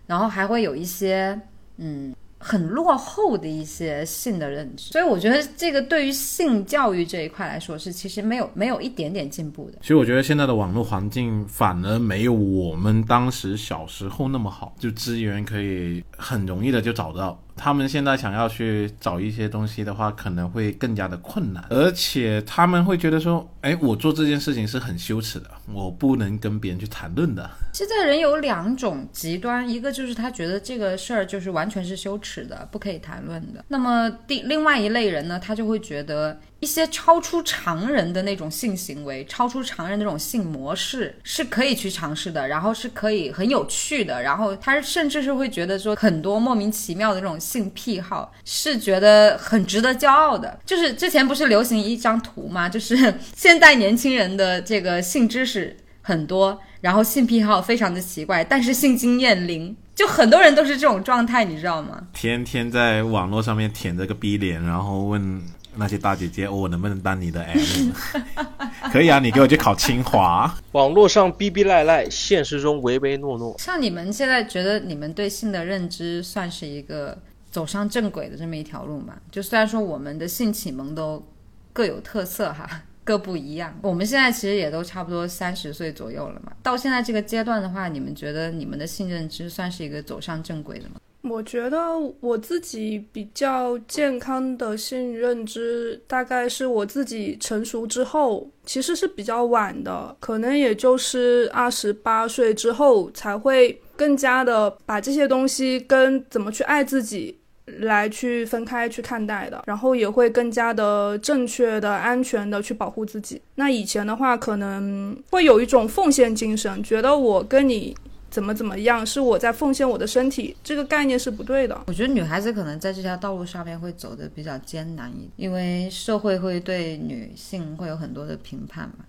[0.06, 1.40] 然后还会有一些
[1.78, 2.14] 嗯
[2.46, 9.78] 很落后的一些性的认知，所以我觉得这个对于性教育这一块来说是其实没有没有一点点进步的。
[9.80, 17.40] 其实我觉得现在的网络环境反而没有我们当时小时候那么好，就资源可以很容易的就找到。
[17.56, 27.50] 他们现在想要去找一些东西的话，可能会更加的困难，而且他们会觉得说，哎，我做这件事情是很羞耻的，我不能跟别人去谈论的。
[27.74, 33.64] 现在人有两种极端，一个就是他觉得这个事儿就是完全是羞耻的，不可以谈论的。
[33.68, 50.60] 那么第另外一类人呢，他就会觉得一些超出常人的那种性行为，超出常人的那种性模式是可以去尝试的，然后是可以很有趣的，然后他甚至是会觉得说很多莫名其妙的这种性癖好是觉得很值得骄傲的。
[50.66, 52.70] 就是之前不是流行一张图吗？
[52.70, 55.63] 就是现代年轻人的这个性知识
[56.04, 62.08] 很多，然后性癖好非常的奇怪，但是性经验零，就很多人都是这种状态，你知道吗？
[62.14, 65.42] 天天在网络上面舔着个逼脸，然后问
[65.76, 67.92] 那些大姐姐，哦我能不能当你的 M？
[68.92, 70.54] 可以啊，你给我去考清华。
[70.74, 73.56] 网络上逼逼赖赖，现实中唯唯诺诺。
[73.58, 77.18] 像你们现在觉得你们对性的认知算是一个
[77.50, 79.16] 走上正轨的这么一条路吗？
[79.32, 81.26] 就虽然说我们的性启蒙都
[81.72, 82.70] 各有特色哈，
[83.04, 83.78] 各不一样。
[83.82, 86.54] 我们现在其实也都差不多三十岁左右了嘛。
[86.62, 90.96] 到现在这个阶段的话，你们觉得你们的性认知算是一个走上正轨的吗？
[91.22, 91.80] 我觉得
[92.20, 107.40] 我自己比较健康的性认知，大概是我自己成熟之后，其实是比较晚的，可能也就是二十八岁之后才会更加的把这些东西跟怎么去爱自己。
[107.80, 113.42] 来去分开去看待的，然后也会更加的正确的、安全的去保护自己。
[113.56, 117.96] 那以前的话，可能会有一种奉献精神，觉得我跟你
[118.30, 121.80] 怎么怎么样，是我在奉献我的身体，这个概念是不对的。
[121.88, 129.06] 我觉得女孩子可能在这条道路上面会走的比较艰难一点，因为社会会对女性会有很多的评判嘛。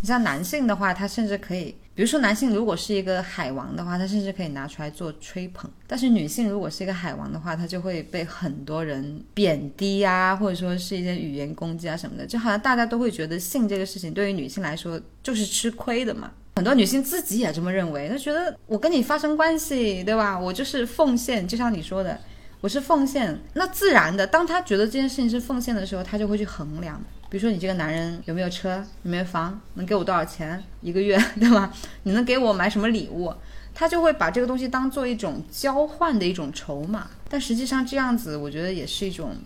[0.00, 16.30] 你像男性的话，他甚至可以，比如说男性如果是一个海王的话，他甚至可以拿出来做吹捧；但是女性如果是一个海王的话，她就会被很多人贬低啊，或者说是一些语言攻击啊什么的，就好像大家都会觉得性这个事情对于女性来说就是吃亏的嘛。
[16.56, 20.38] 很多女性自己也这么认为，她觉得我跟你发生关系，对吧？
[20.38, 22.20] 我就是奉献，就像你说的，
[22.64, 23.38] 我是奉献。
[23.52, 26.98] 那自然的，当他觉得这件事情是奉献的时候，他就会去衡量。
[27.28, 31.70] 比如说，你这个男人有没有车，有没有房，能给我多少钱一个月， 对吧？
[32.04, 33.30] 你能给我买什么礼物？
[33.74, 37.10] 他就会把这个东西当做一种交换的一种筹码。
[37.28, 39.36] 但实际上这样子，我觉得也是一种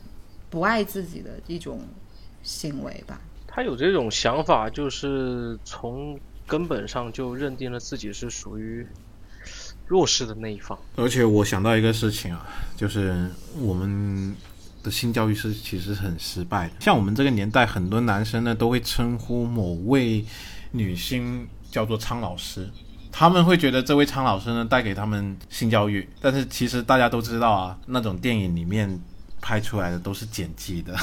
[0.48, 1.80] 不爱自己的一种
[2.44, 3.20] 行为吧。
[3.48, 6.16] 他有这种想法，就是从
[6.46, 8.86] 根本上就认定了自己是属于
[9.88, 10.78] 弱势的那一方。
[10.96, 13.28] 而且我想到一个事情啊，就是
[13.58, 14.36] 我们
[14.82, 16.74] 的性教育是其实很失败的。
[16.80, 20.24] 像我们这个年代，很多男生呢都会称呼某位
[20.70, 22.68] 女星叫做苍老师，
[23.10, 29.00] 他们会觉得这位苍老师呢带给他们性教育，但是其实大家都知道啊，那种电影里面
[29.40, 30.94] 拍出来的都是剪辑的。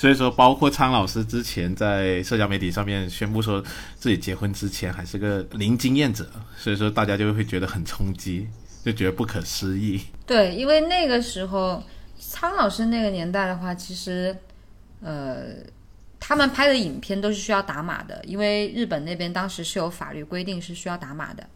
[0.00, 3.62] 所以说，包括苍老师之前在社交媒体上面宣布说
[3.98, 6.26] 自己结婚之前还是个零经验者，
[6.56, 8.48] 所以说大家就会觉得很冲击，
[8.82, 10.00] 就觉得不可思议。
[10.24, 11.82] 对，因为那个时候
[12.18, 14.34] 苍老师那个年代的话，其实，
[15.02, 15.48] 呃，
[16.18, 21.46] 他们拍的影片都是需要打码的，因为日本那边当时是有法律规定是需要打码的，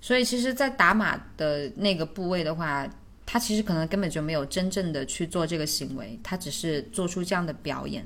[0.00, 2.88] 所以其实，在打码的那个部位的话，
[3.32, 8.04] 他其实可能根本就没有真正的去做这个行为，他只是做出这样的表演。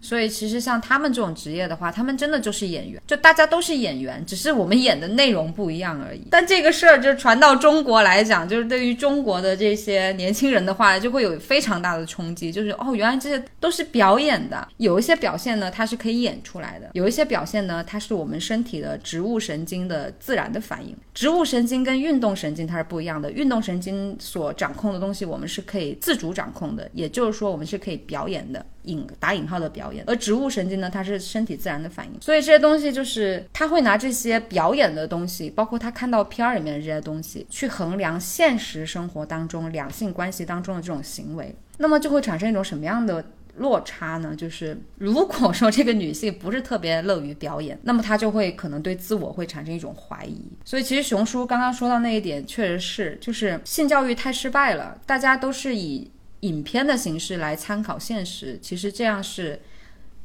[0.00, 6.28] 所以其实像他们这种职业的话，他们真的就是演员，就大家都是演员，只是我们演的内容不一样而已。
[6.30, 14.66] 但这个事儿就传到中国来讲，就是对于中国的这些年轻人的话，就会有非常大的冲击，就是哦，原来这些都是表演的。
[14.76, 20.96] 有一些表现呢，它是可以演出来的；有一些表现呢，它是我们身体的植物神经的自然的反应。
[21.14, 28.64] 植物神经跟运动神经它是不一样的，运动神经所掌控的东西，我们是可以自主掌控的，也就是说，我们是可以表演的。
[28.86, 43.24] 引打引号的表演，而植物神经呢，它是身体自然的反应，所以这些东西就是他会拿这些表演的东西，包括他看到片儿里面的这些东西，去衡量现实生活当中两性关系当中的这种行为，那么就会产生一种什么样的
[43.56, 44.34] 落差呢？
[44.36, 50.40] 就是如果说这个女性不是特别乐于表演，那么她就会可能对自我会产生一种怀疑。
[50.64, 56.10] 所以其实熊叔刚刚说到那一点，确实是，就是性教育太失败了，大家都是以。
[56.46, 59.60] 影片的形式来参考现实，其实这样是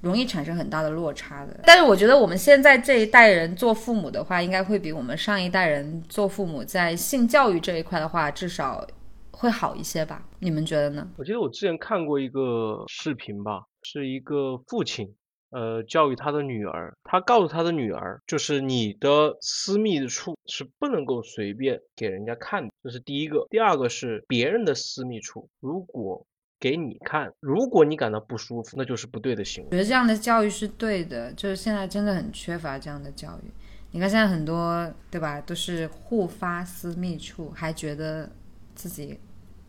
[0.01, 1.59] 容易产生很大的落差的。
[1.65, 8.85] 但是我觉得我们现在这一代人做父母的话，应该会比我们上一代人做父母在性教育这一块的话，至少
[9.31, 10.23] 会好一些吧？
[10.39, 11.07] 你们觉得呢？
[11.17, 15.13] 我记得我之前看过一个视频吧，是一个父亲。
[15.51, 23.45] 呃，教育他的女儿，他告诉他的女儿，就是你的私密处是不能够随便给人家看的，这是第一个。
[23.49, 26.25] 第二个是别人的私密处，如果
[26.59, 29.69] 给你看，如果你感到不舒服，那就是不对的行为。
[29.71, 33.51] 我觉得这样的教育是对的，就是现在真的很缺乏这样的教育。
[33.91, 38.31] 你看现在很多，对吧，都是互发私密处，还觉得
[38.73, 39.19] 自己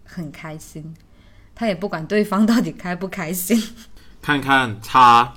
[0.04, 0.94] 很开心，
[1.56, 3.56] 他也不管对方到底开不开心。
[4.22, 5.34] 看看叉，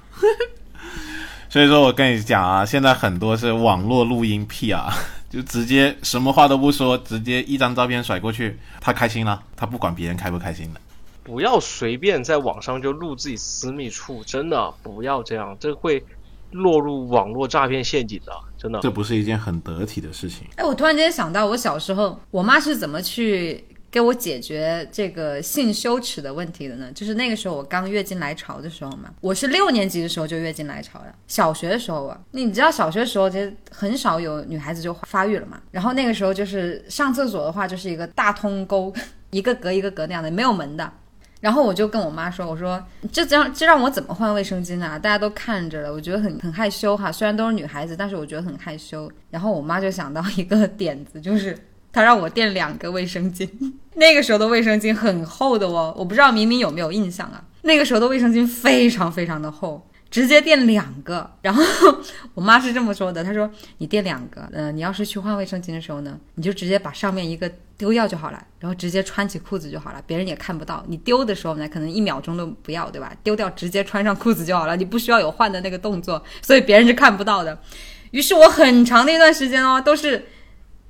[1.49, 4.93] 所以说我跟你讲啊，现在很多是网络录音癖啊，
[5.27, 10.79] 就直接什么话都不说，直接一张照片甩过去，他开心了，他不管别人开不开心的。
[11.23, 16.05] 不要随便在网上就录自己私密处，真的不要这样，这会
[16.51, 18.79] 落入网络诈骗陷阱的，真的。
[18.81, 20.45] 这不是一件很得体的事情。
[20.57, 23.65] 哎，我突然间想到，我小时候我妈是怎么去。
[23.95, 31.05] 给我解决这个性羞耻的问题的呢，就是那个时候我刚月经来潮的时候嘛，我是六年级的时候就月经来潮了。
[31.27, 35.61] 小学的时候啊，那你知道小学的时候其实很少有女孩子就发育了嘛。
[35.71, 38.93] 然后那个时候就是上厕所的话就是一个大通沟，
[39.31, 40.91] 一个隔一个隔那样的，没有门的。
[41.39, 42.83] 然后我就跟我妈说，我说
[43.13, 44.99] 这让这让我怎么换卫生巾啊？
[44.99, 47.09] 大家都看着了，我觉得很很害羞哈。
[47.09, 49.09] 虽然都是女孩子，但是我觉得很害羞。
[49.29, 51.57] 然后我妈就想到一个点子，就是。
[51.95, 53.49] 他让我垫两个卫生巾，
[53.95, 57.41] 那个时候的卫生巾很厚的哦，我不知道明明有没有印象啊？
[57.61, 61.31] 那个时候的卫生巾非常非常的厚，直接垫两个。
[61.41, 61.63] 然后
[62.35, 70.83] 我妈是这么说的，她说你垫两个，嗯，你要是去换卫生巾的时候呢，你就直接把上面一个丢掉就好了，然后直接穿起裤子就好了，别人也看不到。
[70.89, 73.13] 你丢的时候呢，可能一秒钟都不要，对吧？
[73.23, 77.57] 丢掉直接穿上裤子就好了，你不需要有换的那个动作，所以别人是看不到的。
[78.11, 80.25] 于是我很长的一段时间哦，都是。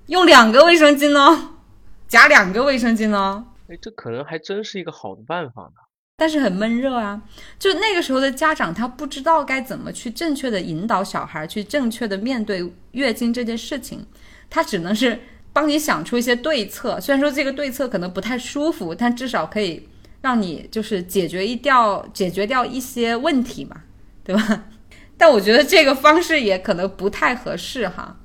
[0.08, 1.56] 用两个卫生巾呢，
[2.08, 3.46] 夹两个卫生巾呢。
[3.68, 5.72] 哎，这可能还真是一个好的办法呢。
[6.18, 7.22] 但是很闷热啊，
[7.60, 14.06] 就那个时候的家长他不知道该怎么去正确的引导小孩去正确的面对月经这件事情，
[14.50, 15.20] 他只能是
[15.52, 17.02] 帮你想出一些对策。
[17.02, 19.90] 虽然说这个对策可能不太舒服，但至少可以
[20.22, 23.82] 让你就是解决一掉解决掉一些问题嘛，
[24.24, 24.66] 对吧？
[25.18, 28.20] 但我觉得这个方式也可能不太合适哈。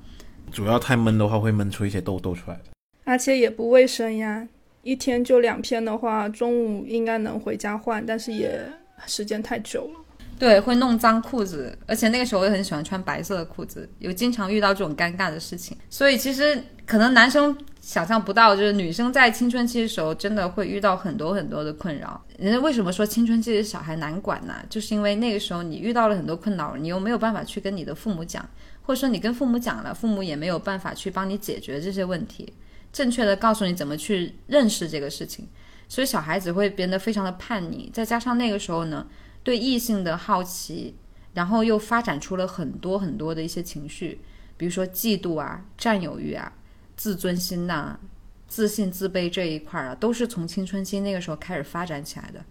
[0.51, 2.63] 主要太闷的话，会闷出一些痘痘出来的，
[3.05, 4.47] 而且也不卫生呀。
[4.83, 8.59] 一天就两片的话，中午应该能回家换，但是也
[9.05, 9.99] 时间太久了。
[10.39, 15.77] 对，会弄脏裤子，而且那个时候我也很喜欢穿白色的裤子，有经常遇到这种尴尬的事情。
[15.87, 22.19] 所以其实可能男生想象不到，就是女生在青春期的时候真的会遇到很多很多的困扰。
[22.39, 24.55] 人家为什么说青春期的小孩难管呢？
[24.67, 28.43] 就是因为那个时候你遇到了很多困扰，你又没有办法去跟你的父母讲。
[28.83, 32.51] 或者说你跟父母讲了，父母也没有办法去帮你解决这些问题，
[32.91, 35.47] 正确的告诉你怎么去认识这个事情，
[35.87, 37.89] 所以小孩子会变得非常的叛逆。
[37.93, 39.07] 再加上那个时候呢，
[39.43, 40.95] 对异性的好奇，
[41.33, 44.19] 然后又发展出了很多很多的一些情绪，
[44.57, 46.51] 比如说嫉妒啊、占有欲啊、
[46.97, 47.99] 自尊心呐、
[48.47, 52.43] 自信自卑这一块啊，都是从青春期那个时候开始发展起来的。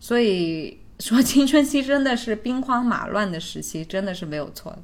[0.00, 4.82] 所以说青春期真的是兵荒马乱的时期，真的是没有错的。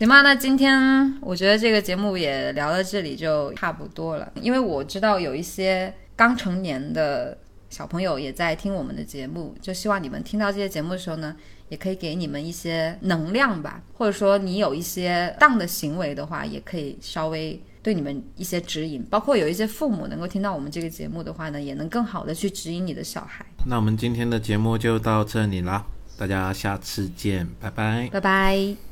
[0.00, 4.32] 行吧那今天我觉得这个节目也聊到这里就差不多了。
[4.40, 7.36] 因为我知道有一些刚成年的
[7.68, 11.36] 小朋友也在听我们的节目就希望你们听到这些节目的时候呢
[11.68, 13.82] 也可以给你们一些能量吧。
[13.92, 19.04] 或者说你有一些当的行为的话也可以稍微对你们一些指引。
[19.10, 23.44] 包括有一些父母能够听到我们这个节目的话呢也能更好的去指引你的小孩。
[23.66, 25.84] 那我们今天的节目就到这里啦
[26.16, 28.08] 大家下次见拜拜。
[28.10, 28.89] 拜拜。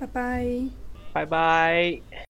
[0.00, 0.70] 拜拜。
[1.12, 2.29] 拜拜。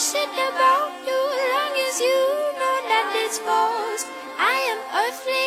[0.00, 1.20] wishing about you,
[1.52, 2.20] long as you
[2.56, 4.06] know that it's false.
[4.38, 5.39] I am earthly.